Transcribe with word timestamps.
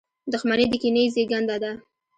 •دښمني 0.31 0.65
د 0.71 0.73
کینې 0.81 1.03
زېږنده 1.13 1.55
ده. 1.63 1.71